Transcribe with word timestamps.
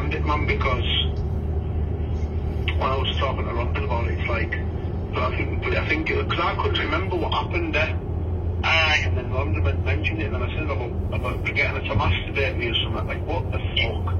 don't 0.00 0.14
it, 0.14 0.24
man, 0.24 0.46
because 0.46 0.88
when 2.80 2.88
I 2.88 2.96
was 2.96 3.16
talking 3.20 3.44
to 3.44 3.52
Robin 3.52 3.84
about 3.84 4.06
it, 4.08 4.18
it's 4.18 4.28
like, 4.28 4.50
but 5.12 5.22
I 5.24 5.36
think, 5.36 5.62
but 5.62 5.76
I 5.76 5.88
think, 5.88 6.06
because 6.08 6.40
I 6.40 6.54
couldn't 6.56 6.78
remember 6.80 7.16
what 7.16 7.34
happened 7.34 7.74
there. 7.74 7.98
Aye. 8.64 9.02
And 9.04 9.16
then 9.16 9.30
Rhonda 9.30 9.62
men- 9.62 9.84
mentioned 9.84 10.22
it, 10.22 10.32
and 10.32 10.42
I 10.42 10.48
said 10.54 10.64
about, 10.64 10.90
about 11.12 11.44
getting 11.44 11.76
her 11.76 11.80
to 11.80 11.94
masturbate 11.94 12.56
me 12.58 12.68
or 12.68 12.74
something. 12.84 13.06
Like, 13.06 13.26
what 13.26 13.44
the 13.52 13.58
fuck? 13.76 14.14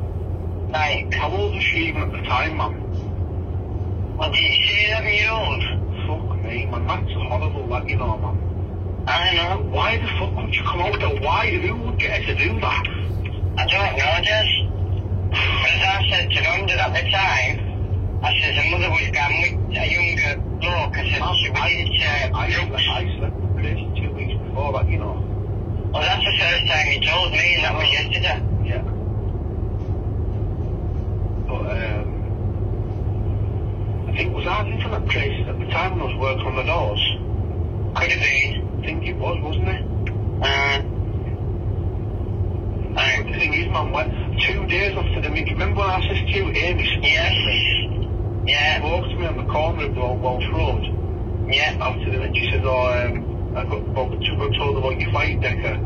Like, 0.73 1.15
How 1.15 1.31
old 1.31 1.55
was 1.55 1.65
she 1.65 1.89
even 1.89 2.03
at 2.03 2.13
the 2.13 2.23
time, 2.29 2.57
man? 2.57 2.77
what 4.17 4.33
did 4.35 4.43
you 4.43 4.65
say, 4.69 4.91
11 4.93 5.15
year 5.15 5.31
old? 5.33 5.63
Fuck 6.07 6.45
me, 6.45 6.67
man. 6.67 6.87
That's 6.87 7.13
horrible, 7.17 7.69
that, 7.69 7.89
you 7.89 7.97
know, 7.97 8.19
man. 8.19 9.05
I 9.09 9.35
know. 9.35 9.63
Why 9.71 9.97
the 9.97 10.07
fuck 10.19 10.37
would 10.37 10.55
you 10.55 10.63
come 10.63 10.81
out 10.81 11.01
there? 11.01 11.21
Why? 11.23 11.49
Who 11.57 11.77
would 11.77 11.99
get 11.99 12.23
her 12.23 12.35
to 12.35 12.39
do 12.39 12.61
that? 12.61 12.85
I 13.57 13.67
don't 13.67 13.97
know, 13.97 14.21
Des. 14.25 14.70
But 15.31 15.39
as 15.39 15.83
I 15.83 16.07
said 16.11 16.31
to 16.31 16.41
London 16.43 16.79
at 16.79 16.93
the 16.93 17.03
time, 17.11 17.71
I 18.23 18.35
said 18.41 18.53
the 18.59 18.71
mother 18.71 18.91
was 18.91 19.09
gone 19.13 19.33
with 19.41 19.55
a 19.79 19.87
younger 19.87 20.37
bloke. 20.59 20.99
I 20.99 21.03
said 21.09 21.23
she 21.41 21.51
was 21.51 21.71
into 21.71 22.05
I, 22.37 22.51
drugs. 22.51 22.85
I 22.91 23.17
slept 23.19 23.37
with 23.37 23.55
Grace 23.57 23.85
two 23.97 24.11
weeks 24.13 24.35
before 24.43 24.73
that, 24.75 24.89
you 24.89 24.99
know. 24.99 25.17
Well, 25.93 26.03
that's 26.03 26.25
the 26.25 26.33
first 26.39 26.67
time 26.67 26.87
he 26.87 27.01
told 27.01 27.33
me, 27.33 27.55
and 27.57 27.65
that 27.65 27.75
was 27.75 27.89
yesterday. 27.91 28.43
Yeah. 28.67 28.83
But, 31.49 31.65
um, 31.81 32.07
I 34.09 34.11
think, 34.17 34.35
was 34.35 34.47
I 34.47 34.63
living 34.63 34.81
at 34.83 35.07
Grace's 35.09 35.49
at 35.49 35.59
the 35.59 35.67
time 35.67 35.93
when 35.93 36.03
I 36.03 36.05
was 36.05 36.17
working 36.17 36.47
on 36.47 36.57
the 36.57 36.63
doors? 36.63 37.01
Could 37.97 38.13
have 38.13 38.21
been. 38.21 38.79
I 38.79 38.83
think 38.85 39.07
it 39.07 39.17
was, 39.17 39.39
wasn't 39.43 39.69
it? 39.69 39.83
Uh, 40.43 40.47
I, 40.47 41.00
thing 43.41 43.55
is, 43.55 43.67
man, 43.73 43.91
when, 43.93 44.07
two 44.47 44.67
days 44.69 44.93
after 44.97 45.21
the 45.23 45.31
meeting, 45.31 45.55
remember 45.55 45.81
when 45.81 45.91
I 45.91 46.01
said 46.07 46.21
to 46.29 46.37
you, 46.37 46.47
Amy 46.53 46.85
spoke 46.85 47.03
to 47.03 47.47
me? 47.49 47.59
yes. 48.47 48.47
Yeah, 48.47 48.79
Spoke 48.79 49.09
to 49.11 49.17
me 49.19 49.27
on 49.27 49.37
the 49.37 49.45
corner 49.53 49.85
of 49.87 49.97
Wel- 49.97 50.19
Welsh 50.21 50.49
Road. 50.53 50.85
yeah. 51.51 51.77
After 51.81 52.11
the, 52.11 52.23
and 52.23 52.37
she 52.37 52.47
said, 52.53 52.63
oh, 52.65 53.09
um, 53.09 53.57
I 53.57 53.65
got, 53.65 53.81
about, 53.81 54.11
got 54.13 54.53
told 54.59 54.79
about 54.79 55.01
your 55.01 55.11
fight, 55.13 55.41
Decca. 55.41 55.81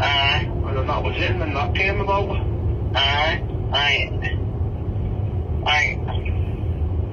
Uh, 0.00 0.40
And 0.68 0.76
then 0.76 0.86
that 0.86 1.02
was 1.02 1.14
it, 1.16 1.30
and 1.32 1.40
then 1.40 1.54
that 1.54 1.74
came 1.74 2.00
about. 2.00 2.28
uh, 2.30 3.36
I, 3.72 4.10
I, 5.66 5.98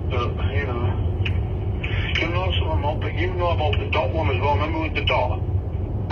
But, 0.09 0.35
you 0.53 0.65
know, 0.67 0.83
you 2.19 2.27
know 2.29 2.51
something 2.59 2.99
but 3.01 3.13
you 3.15 3.33
know 3.35 3.51
about 3.51 3.79
the 3.79 3.89
dot 3.91 4.13
one 4.13 4.29
as 4.29 4.39
well. 4.41 4.55
Remember 4.55 4.81
with 4.81 4.95
the 4.95 5.05
dot? 5.05 5.39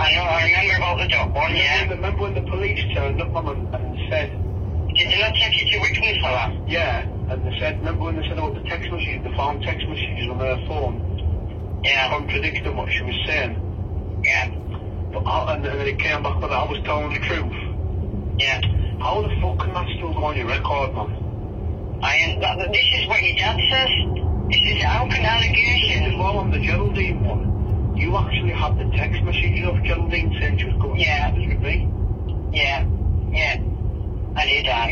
I 0.00 0.14
know, 0.14 0.22
I 0.24 0.44
remember 0.46 0.76
about 0.78 0.98
the 0.98 1.08
dog 1.08 1.34
one, 1.34 1.54
yeah. 1.56 1.88
Remember 1.90 2.22
when 2.22 2.34
the 2.34 2.42
police 2.50 2.80
turned 2.94 3.20
up 3.20 3.34
on 3.36 3.48
and, 3.48 3.74
and 3.74 3.98
said, 4.10 4.30
Did 4.96 5.08
they 5.12 5.20
not 5.20 5.34
take 5.34 5.54
you 5.60 5.66
to 5.72 5.78
Wickman 5.84 6.16
for 6.22 6.30
that? 6.30 6.52
yeah, 6.68 7.04
and 7.30 7.44
they 7.44 7.52
said, 7.60 7.78
remember 7.78 8.04
when 8.04 8.16
they 8.16 8.22
said 8.28 8.38
about 8.38 8.54
the 8.54 8.62
text 8.68 8.90
messages, 8.90 9.22
the 9.24 9.30
found 9.36 9.62
text 9.62 9.86
messages 9.88 10.28
on 10.30 10.38
her 10.40 10.56
phone, 10.66 11.80
Yeah, 11.84 12.08
contradicting 12.10 12.76
what 12.76 12.90
she 12.90 13.04
was 13.04 13.14
saying. 13.26 13.60
yeah, 14.24 14.48
But 15.12 15.20
I, 15.26 15.54
and 15.54 15.64
then 15.64 15.80
it 15.86 15.98
came 15.98 16.22
back 16.22 16.40
with 16.40 16.50
I 16.50 16.64
was 16.64 16.80
telling 16.84 17.12
the 17.12 17.20
truth. 17.20 17.54
yeah. 18.40 18.60
How 19.00 19.22
the 19.22 19.30
fuck 19.40 19.58
can 19.60 19.74
that 19.74 19.86
still 19.96 20.12
go 20.12 20.24
on 20.26 20.36
your 20.36 20.46
record, 20.48 20.94
man? 20.94 22.00
I 22.02 22.14
am, 22.16 22.40
that, 22.40 22.56
this 22.72 22.88
is 23.00 23.06
what 23.08 23.22
your 23.22 23.36
dad 23.36 23.56
says. 23.70 23.92
This 24.48 24.62
is 24.76 24.82
how 24.82 25.06
can 25.08 25.24
As 25.24 25.44
allegation. 25.44 26.18
well 26.18 26.38
on 26.38 26.50
the 26.50 26.58
Geraldine 26.60 27.22
one, 27.24 27.59
you 28.00 28.16
actually 28.16 28.50
had 28.52 28.78
the 28.78 28.96
text 28.96 29.22
messages 29.22 29.66
of 29.66 29.82
Geraldine 29.84 30.34
saying 30.40 30.58
she 30.58 30.64
was 30.66 30.76
going 30.80 30.98
Yeah. 31.00 31.30
to 31.30 31.36
this 31.40 31.48
with 31.48 31.60
me. 31.60 31.88
Yeah, 32.52 32.86
yeah. 33.30 33.60
I 34.36 34.46
did, 34.46 34.66
I. 34.68 34.88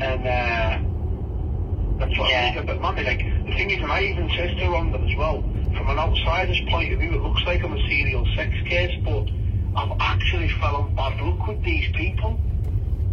And 0.00 0.22
uh, 0.26 1.98
that's 1.98 2.18
what 2.18 2.30
Yeah. 2.30 2.50
I 2.50 2.54
think. 2.54 2.66
But 2.66 2.80
mommy, 2.80 3.02
like 3.04 3.18
the 3.18 3.52
thing 3.54 3.70
is, 3.70 3.82
and 3.82 3.90
I 3.90 4.02
even 4.02 4.28
said 4.36 4.56
to 4.56 4.64
her 4.66 4.74
on 4.76 4.92
that 4.92 5.00
as 5.02 5.16
well. 5.16 5.42
From 5.76 5.88
an 5.90 5.98
outsider's 5.98 6.60
point 6.68 6.92
of 6.92 7.00
view, 7.00 7.14
it 7.14 7.20
looks 7.22 7.42
like 7.46 7.64
I'm 7.64 7.72
a 7.72 7.80
serial 7.88 8.24
sex 8.36 8.50
case, 8.68 8.94
but 9.04 9.26
I've 9.76 9.96
actually 10.00 10.48
fell 10.60 10.76
on 10.76 10.94
bad 10.94 11.20
luck 11.20 11.48
with 11.48 11.62
these 11.64 11.90
people. 11.96 12.38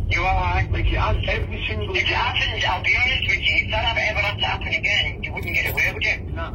You 0.09 0.22
alright? 0.22 0.72
Like 0.72 0.86
it 0.86 0.98
has 1.00 1.18
every 1.28 1.63
single. 1.68 1.96
If 1.96 2.03
it 2.03 2.08
happens, 2.08 2.63
I'll 2.66 2.84
be 2.84 2.96
honest 3.03 3.28
with 3.30 3.40
you, 3.40 3.56
if 3.66 3.72
that 3.72 3.98
ever 3.98 4.19
had 4.19 4.38
to 4.38 4.46
happen 4.46 4.68
again, 4.68 5.24
you 5.24 5.34
wouldn't 5.34 5.56
get 5.56 5.72
away 5.72 5.92
with 5.94 6.03
it. 6.03 6.34
Nah. 6.34 6.52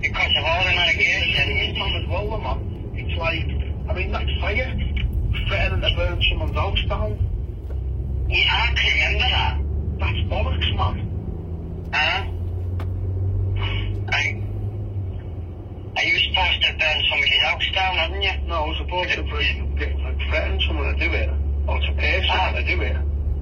Because 0.00 0.32
of 0.36 0.44
all 0.44 0.62
the 0.64 0.70
It's 0.70 0.78
allegations. 0.78 1.78
mum 1.78 1.94
as 1.96 2.06
well, 2.08 2.38
man. 2.38 2.92
It's 2.94 3.16
like, 3.18 3.46
I 3.88 3.92
mean, 3.94 4.12
that's 4.12 4.30
fire. 4.40 4.72
Threatening 5.48 5.80
to 5.80 5.96
burn 5.96 6.22
someone's 6.30 6.54
house 6.56 6.82
down. 6.88 7.18
Yeah, 8.28 8.48
I 8.50 8.74
can 8.74 8.92
remember 8.94 9.28
that. 9.30 9.54
That's 9.98 10.20
bollocks, 10.30 10.70
man. 10.76 10.96
Huh? 11.92 12.24
I... 14.12 14.42
Are 15.94 16.04
you 16.04 16.18
supposed 16.30 16.62
to 16.62 16.72
burn 16.78 16.98
somebody's 17.10 17.42
house 17.42 17.68
down, 17.74 17.94
hadn't 17.96 18.22
you? 18.22 18.32
No, 18.48 18.54
I 18.54 18.66
was 18.68 18.76
supposed 18.78 19.10
to 19.10 19.22
get, 19.78 19.98
like, 20.00 20.18
threaten 20.28 20.60
someone 20.66 20.96
to 20.96 21.06
do 21.08 21.12
it, 21.14 21.28
or 21.68 21.78
to 21.80 21.92
pay 21.92 22.26
someone 22.26 22.54
to 22.54 22.64
do 22.76 22.80
it. 22.82 22.96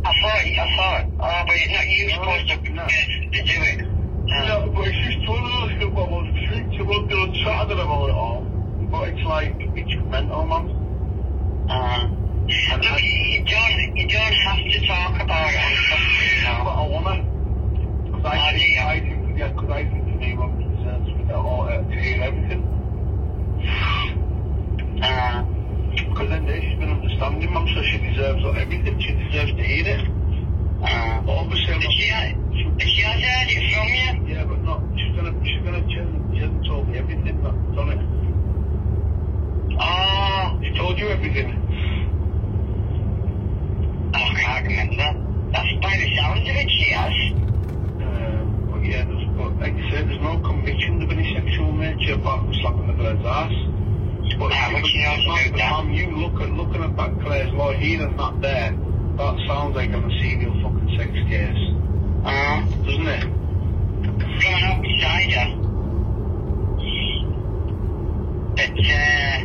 Ah, 0.05 0.09
I 0.11 0.13
thought, 0.21 0.45
I 0.47 0.77
thought, 0.77 1.05
oh, 1.21 1.45
but 1.47 1.57
it's 1.57 1.73
not 1.73 1.87
you 1.87 2.07
No, 2.09 2.15
supposed 2.15 2.49
to, 2.49 2.73
no. 2.73 2.87
to 2.87 3.43
do 3.45 3.59
it. 3.63 4.00
No, 4.31 4.71
but 4.75 4.87
it's 4.89 4.99
just 5.05 5.29
one 5.29 5.45
of 5.45 5.51
those 5.51 5.79
things 5.79 5.95
where 5.95 6.07
we'll 6.07 6.27
speak 6.47 6.79
to 6.79 6.85
Monday 6.85 7.15
on 7.19 7.35
Saturday 7.45 7.83
about 7.83 8.09
it 8.09 8.15
all. 8.15 8.43
But 8.91 9.09
it's 9.11 9.25
like, 9.27 9.55
it's 9.59 9.95
mental, 10.09 10.47
man. 10.47 10.71
uh, 11.69 12.07
And 12.73 12.83
look, 12.85 13.03
you, 13.03 13.45
don't, 13.45 13.97
you 13.97 14.09
don't 14.09 14.39
have 14.47 14.63
to 14.71 14.87
talk 14.87 15.15
about 15.23 15.51
it 15.51 15.61
on 15.61 15.75
something, 15.91 16.65
but 16.65 16.71
I 16.71 16.87
wanna. 16.89 17.25
Cause 18.13 18.25
I 18.25 18.39
Oh, 18.39 18.51
think, 18.53 18.73
dear. 18.75 18.85
I 18.87 19.01
think, 19.01 19.39
yeah, 19.39 19.53
cause 19.53 19.71
I 19.71 19.83
think 19.85 20.05
to 20.07 20.15
me, 20.15 20.33
Rob 20.35 20.53
deserves 20.59 21.07
to 21.09 21.25
get 21.25 21.35
all, 21.35 21.63
uh, 21.69 21.79
to 21.83 21.97
hear 22.01 22.23
everything. 22.23 22.63
Uh, 25.03 25.43
Because 26.11 26.29
then 26.31 26.47
she's 26.47 26.79
been 26.79 26.91
understanding, 26.91 27.53
mum, 27.53 27.67
so 27.75 27.83
she 27.83 27.99
deserves 27.99 28.45
everything. 28.57 29.01
She 29.01 29.13
deserves 29.15 29.53
to 29.53 29.63
hear 29.65 29.87
it. 29.87 30.07
uh, 30.83 31.23
But 31.27 31.35
obviously, 31.37 31.75
I'm 31.75 31.81
not, 31.81 31.93
she, 31.93 32.87
she 32.87 33.03
have 33.03 33.21
heard 33.21 33.49
it? 33.51 33.70
Yeah, 34.41 34.47
but 34.47 34.63
not, 34.63 34.81
she's 34.97 35.15
gonna, 35.15 35.37
she's 35.45 35.61
gonna, 35.63 35.85
she 35.91 35.97
hasn't, 36.01 36.33
she 36.33 36.41
hasn't 36.41 36.65
told 36.65 36.89
me 36.89 36.97
everything, 36.97 37.43
not 37.43 37.53
done 37.77 37.91
it. 37.93 38.01
Oh, 39.79 40.59
She 40.65 40.73
told 40.79 40.99
you 40.99 41.09
everything. 41.09 41.53
I 44.15 44.33
can't 44.41 44.65
remember. 44.67 45.53
That's 45.53 45.69
by 45.85 45.93
the 46.01 46.09
sounds 46.17 46.49
of 46.49 46.57
it, 46.57 46.71
she 46.71 46.89
has. 46.97 47.13
Um, 48.01 48.69
but 48.73 48.81
yeah, 48.83 49.05
there's, 49.05 49.29
but 49.37 49.61
like 49.61 49.77
you 49.77 49.91
said, 49.91 50.09
there's 50.09 50.23
no 50.23 50.39
conviction 50.41 51.03
of 51.03 51.11
any 51.11 51.35
sexual 51.35 51.73
nature 51.75 52.15
apart 52.15 52.41
from 52.41 52.55
slapping 52.65 52.87
the 52.87 52.95
bird's 52.95 53.21
ass. 53.27 53.53
But 54.39 54.53
Ah, 54.57 54.71
but 54.73 54.87
she 54.87 55.03
knows 55.05 55.25
about 55.27 55.53
that. 55.59 55.71
Mum, 55.85 55.93
you 55.93 56.17
look 56.17 56.41
at 56.41 56.49
looking 56.49 56.83
at 56.83 56.97
that 56.97 57.21
Clare's 57.21 57.53
law 57.53 57.73
here 57.75 58.07
and 58.07 58.19
that 58.19 58.41
there. 58.41 58.73
That 59.19 59.37
sounds 59.47 59.77
like 59.77 59.91
I'm 59.91 60.09
a 60.09 60.19
serial 60.19 60.55
fucking 60.65 60.97
sex 60.97 61.13
case, 61.29 61.75
Uh, 62.25 62.65
doesn't 62.89 63.07
it? 63.07 63.40
From 64.41 64.55
an 64.55 64.65
outsider. 64.65 65.47
But, 68.57 68.77
uh, 68.77 69.37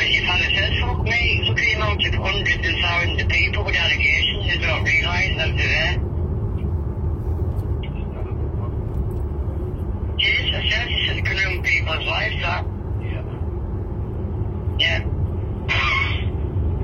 as 0.00 0.06
you've 0.10 0.24
had 0.24 0.40
it 0.40 0.52
said, 0.54 0.72
fuck 0.80 1.02
me, 1.02 1.42
look 1.46 1.58
at 1.58 1.64
the 1.64 1.72
amount 1.74 2.04
of 2.06 2.14
hundreds 2.14 2.66
and 2.66 2.78
thousands 2.82 3.22
of 3.22 3.28
people 3.28 3.64
with 3.64 3.76
allegations 3.76 4.46
who 4.50 4.58
don't 4.60 4.84
realise 4.84 5.36
that 5.36 5.56
they're 5.56 5.68
there. 5.68 5.94
Yes, 10.18 10.50
I 10.54 10.56
said, 10.68 10.86
this 10.88 11.02
is 11.02 11.20
going 11.22 11.36
to 11.36 11.44
ruin 11.44 11.62
people's 11.62 12.06
lives, 12.06 12.36
that. 12.42 12.64
Yeah. 13.02 13.22
Yeah. 14.78 15.00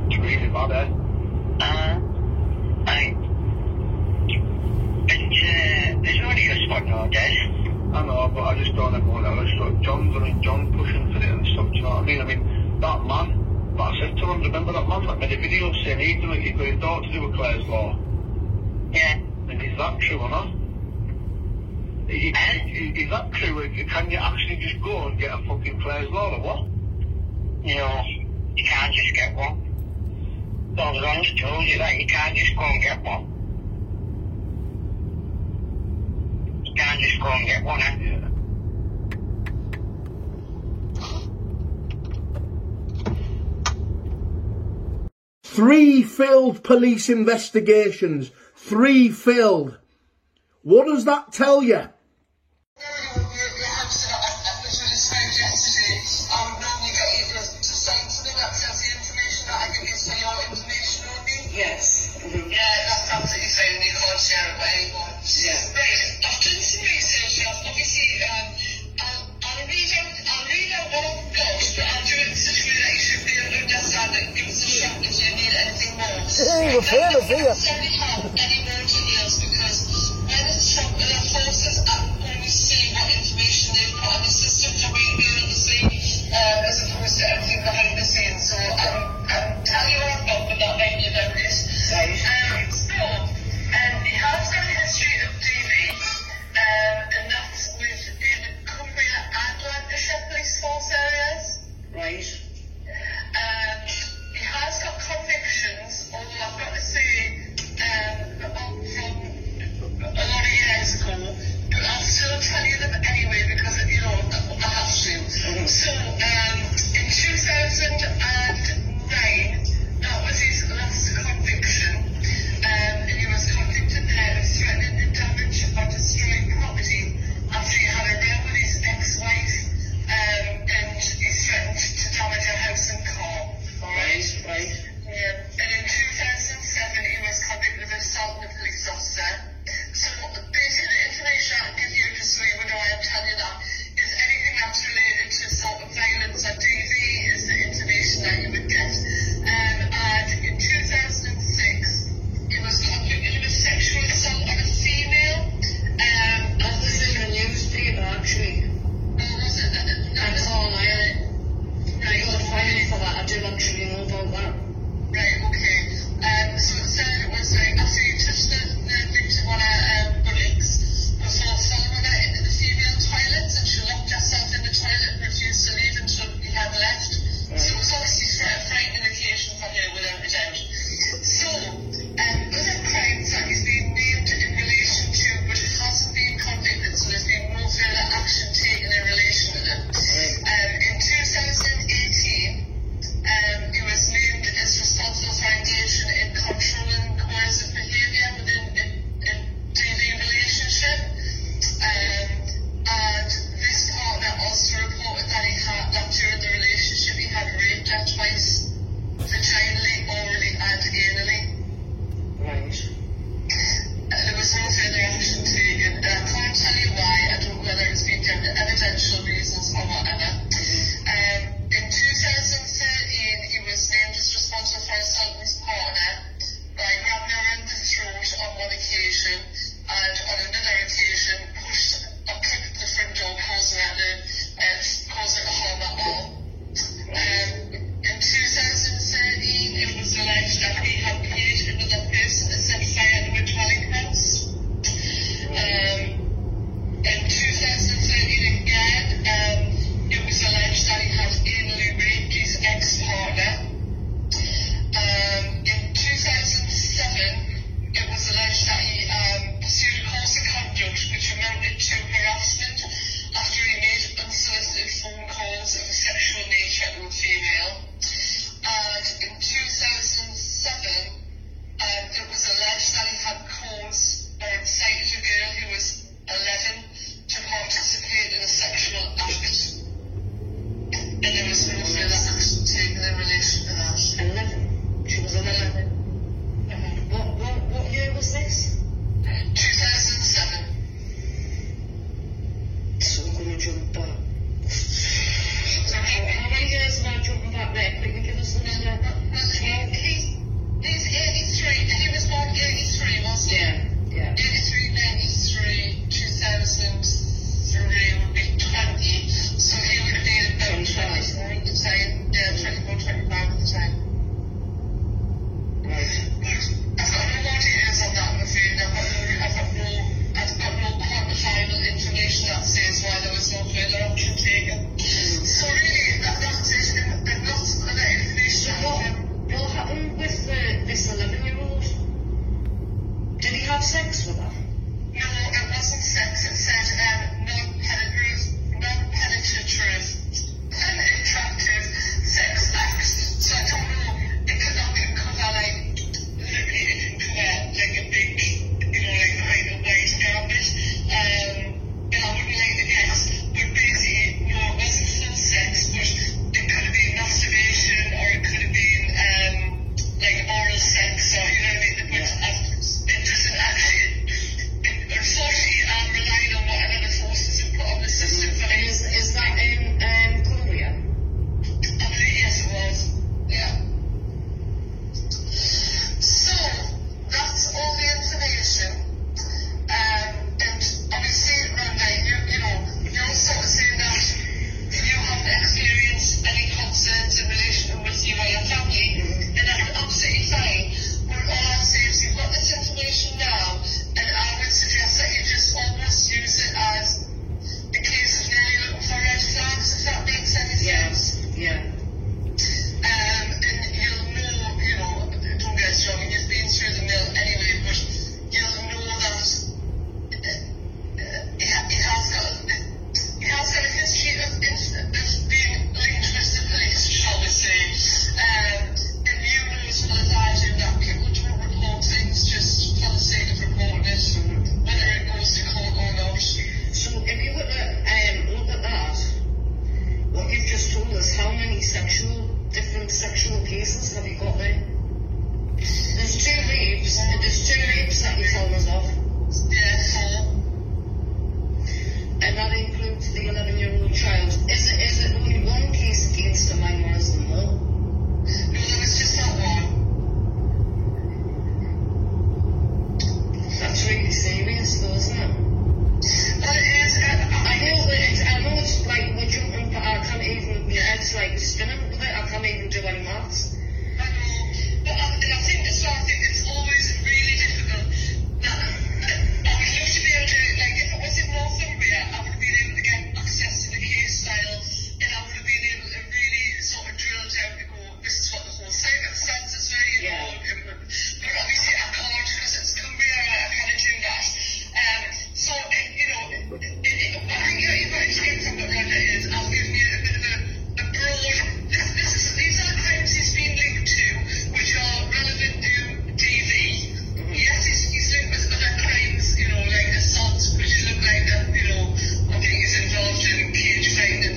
It's 0.07 0.19
really 0.19 0.49
bad, 0.49 0.71
eh? 0.71 0.87
Uh, 1.61 1.99
I. 2.87 3.15
But, 5.07 5.21
uh, 5.21 6.03
there's 6.03 6.21
only 6.23 6.47
a 6.49 6.57
spot 6.67 6.85
nowadays. 6.87 7.39
I 7.95 8.03
know, 8.07 8.31
but 8.35 8.43
I 8.43 8.59
just 8.59 8.75
don't 8.75 8.95
ever 8.95 9.07
want 9.07 9.25
to. 9.25 9.31
I 9.31 9.45
just 9.45 9.57
thought 9.57 9.81
John's, 9.83 10.17
I 10.17 10.19
mean, 10.19 10.43
John 10.43 10.73
pushing 10.77 11.13
for 11.13 11.19
it 11.19 11.31
and 11.31 11.47
stuff, 11.47 11.71
do 11.71 11.77
you 11.77 11.83
know 11.83 11.91
what 11.91 12.05
I 12.25 12.35
mean? 12.35 12.81
That 12.81 13.05
man, 13.05 13.75
but 13.77 13.83
I 13.83 14.01
said 14.01 14.17
to 14.17 14.27
him, 14.27 14.43
remember 14.43 14.73
that 14.73 14.89
man 14.89 15.07
that 15.07 15.19
made 15.19 15.33
a 15.33 15.41
video 15.41 15.73
saying 15.85 15.99
he'd 15.99 16.21
done 16.21 16.33
it, 16.33 16.43
he'd 16.43 16.59
got 16.59 16.67
his 16.67 16.81
daughter 16.81 17.07
to 17.07 17.13
do 17.13 17.27
with 17.27 17.37
Clare's 17.37 17.65
law? 17.67 17.99
Yeah. 18.93 19.19
And 19.49 19.63
is 19.63 19.77
that 19.79 20.01
true 20.01 20.19
or 20.19 20.31
not? 20.31 20.49
Is, 22.09 22.35
is, 22.67 22.99
is 22.99 23.11
that 23.11 23.33
true? 23.33 23.69
Can 23.89 24.11
you 24.11 24.19
actually 24.19 24.57
just 24.57 24.81
go 24.83 25.09
and 25.09 25.19
get 25.19 25.31
a 25.33 25.43
fucking 25.45 25.81
Clare's 25.81 26.11
law 26.11 26.37
or 26.37 26.41
what? 26.41 26.67
You 27.67 27.77
know, 27.77 28.03
you 28.57 28.65
can't 28.65 28.95
just 28.95 29.15
get 29.15 29.35
one. 29.35 30.75
Well, 30.77 31.01
Ron's 31.01 31.33
told 31.41 31.65
you 31.65 31.79
that 31.79 31.95
you 31.97 32.07
can't 32.07 32.37
just 32.37 32.57
go 32.57 32.63
and 32.63 32.83
get 32.83 33.03
one. 33.03 33.31
You 36.65 36.75
can't 36.75 37.01
just 37.01 37.21
go 37.21 37.29
and 37.29 37.47
get 37.47 37.65
one, 37.65 37.81
eh? 37.81 37.97
Yeah. 38.01 38.24
Three 45.55 46.03
failed 46.03 46.65
police 46.65 47.09
investigations. 47.09 48.33
Three 48.57 49.09
failed. 49.09 49.79
What 50.63 50.87
does 50.87 51.05
that 51.05 51.33
tell 51.33 51.63
you? 51.63 51.91
We're 75.95 76.83
fair 76.83 77.11
to 77.13 77.23
any? 77.23 77.55
Because 79.39 80.11
when 80.27 80.47
it's 80.51 80.75
from 80.75 80.91
forces 81.31 81.79
up, 81.87 82.11
when 82.19 82.43
see 82.49 82.93
what 82.95 83.15
information 83.15 83.75
they've 83.79 83.95
put 83.95 84.11
on 84.11 84.23
the 84.23 84.29
system, 84.29 84.75
we 84.91 85.55
see 85.55 85.87
uh, 86.35 86.67
as 86.67 86.91
opposed 86.91 87.19
to 87.19 87.25
everything 87.31 87.63
behind 87.63 87.99
the 87.99 88.05
scenes? 88.05 88.51
So 88.51 88.57
um, 88.59 89.07
I'm, 89.31 89.55
I'm 89.55 89.65
telling 89.65 89.93
you 89.93 89.99
what 90.03 90.19
I'm 90.19 90.25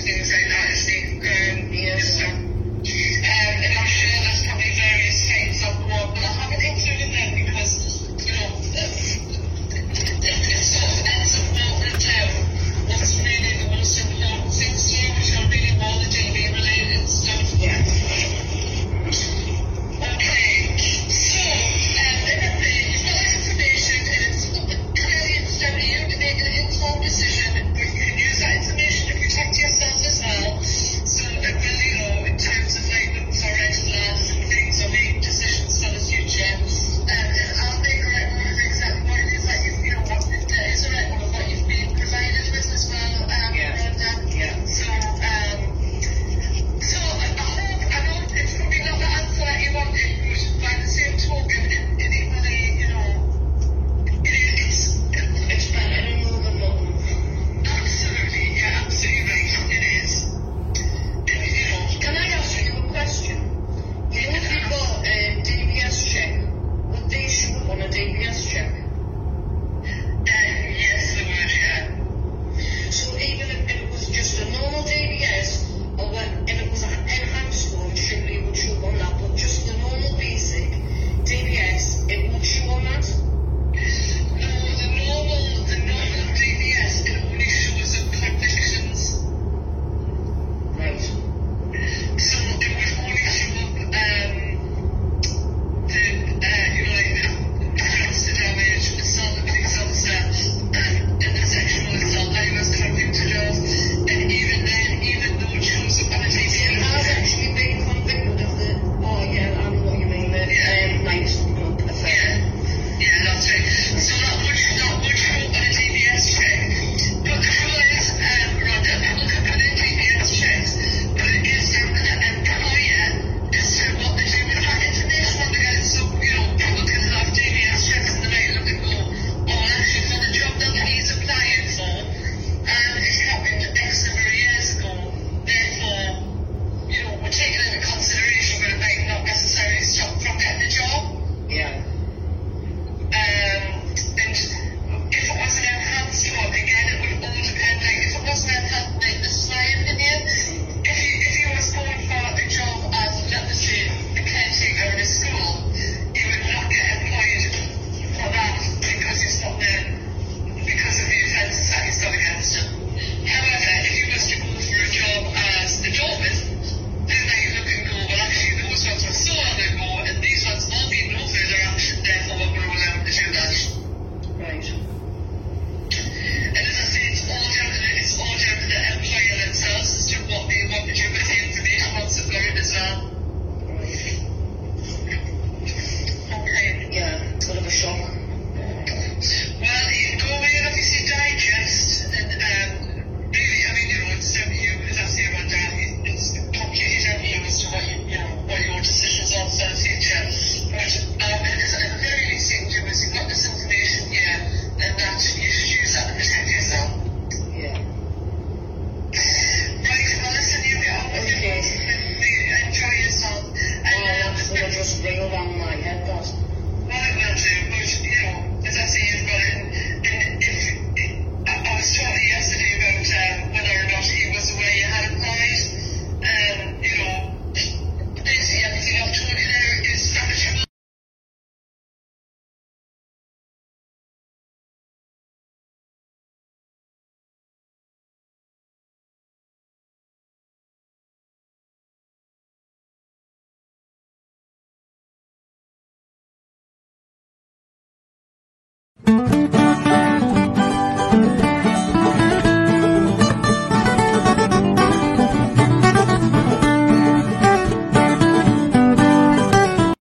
things 0.08 0.32
like 0.32 0.48
that 0.48 0.70
as 0.72 0.86
they 0.88 1.02
um, 1.20 1.74
yes. 1.74 2.47